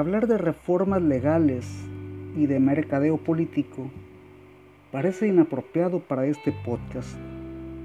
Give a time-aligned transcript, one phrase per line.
[0.00, 1.66] Hablar de reformas legales
[2.34, 3.90] y de mercadeo político
[4.90, 7.18] parece inapropiado para este podcast.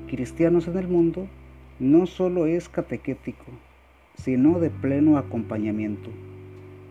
[0.07, 1.27] Cristianos en el mundo
[1.77, 3.43] no solo es catequético,
[4.17, 6.09] sino de pleno acompañamiento.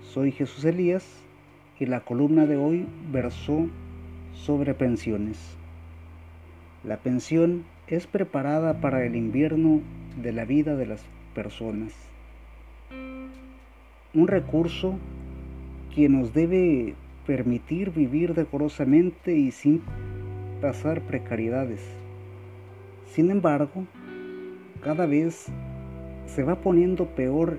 [0.03, 1.07] Soy Jesús Elías
[1.81, 3.67] y la columna de hoy versó
[4.35, 5.39] sobre pensiones.
[6.87, 9.81] La pensión es preparada para el invierno
[10.23, 11.03] de la vida de las
[11.35, 11.95] personas.
[14.15, 14.95] Un recurso
[15.95, 16.95] que nos debe
[17.27, 19.83] permitir vivir decorosamente y sin
[20.61, 21.81] pasar precariedades.
[23.07, 23.87] Sin embargo,
[24.83, 25.47] cada vez
[26.27, 27.59] se va poniendo peor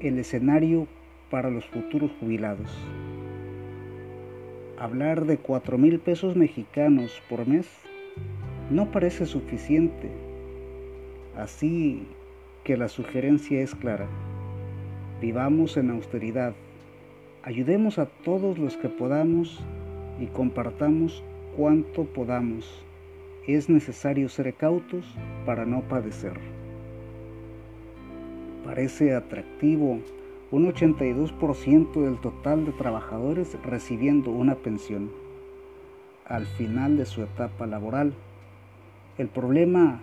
[0.00, 0.88] el escenario
[1.30, 2.70] para los futuros jubilados.
[4.78, 7.68] Hablar de cuatro mil pesos mexicanos por mes
[8.70, 10.10] no parece suficiente,
[11.36, 12.06] así
[12.64, 14.08] que la sugerencia es clara.
[15.24, 16.52] Vivamos en austeridad,
[17.42, 19.58] ayudemos a todos los que podamos
[20.20, 21.22] y compartamos
[21.56, 22.84] cuanto podamos.
[23.46, 25.06] Es necesario ser cautos
[25.46, 26.34] para no padecer.
[28.66, 29.98] Parece atractivo
[30.50, 35.10] un 82% del total de trabajadores recibiendo una pensión
[36.26, 38.12] al final de su etapa laboral.
[39.16, 40.02] El problema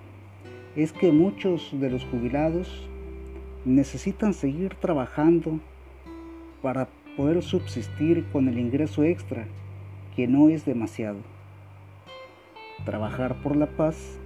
[0.75, 2.89] es que muchos de los jubilados
[3.65, 5.59] necesitan seguir trabajando
[6.61, 9.45] para poder subsistir con el ingreso extra,
[10.15, 11.19] que no es demasiado.
[12.85, 14.19] Trabajar por la paz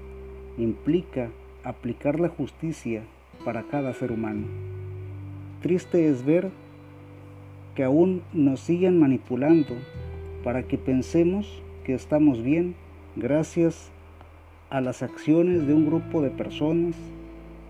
[0.58, 1.30] implica
[1.64, 3.04] aplicar la justicia
[3.44, 4.48] para cada ser humano.
[5.62, 6.52] Triste es ver
[7.76, 9.76] que aún nos siguen manipulando
[10.44, 12.76] para que pensemos que estamos bien
[13.16, 13.92] gracias
[14.70, 16.96] a las acciones de un grupo de personas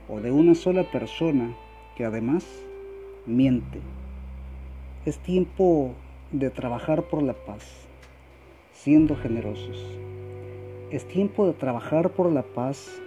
[0.07, 1.55] o de una sola persona
[1.95, 2.45] que además
[3.25, 3.79] miente.
[5.05, 5.93] Es tiempo
[6.31, 7.87] de trabajar por la paz,
[8.73, 9.83] siendo generosos.
[10.91, 13.01] Es tiempo de trabajar por la paz,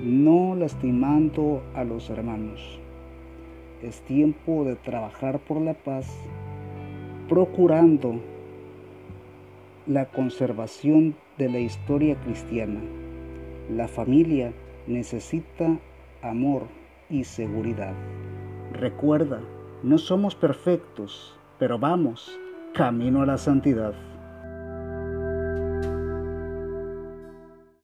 [0.00, 2.80] no lastimando a los hermanos.
[3.82, 6.08] Es tiempo de trabajar por la paz,
[7.28, 8.20] procurando
[9.86, 12.80] la conservación de la historia cristiana.
[13.70, 14.52] La familia
[14.86, 15.78] necesita
[16.22, 16.66] amor
[17.08, 17.94] y seguridad.
[18.72, 19.40] Recuerda,
[19.82, 22.38] no somos perfectos, pero vamos
[22.74, 23.94] camino a la santidad.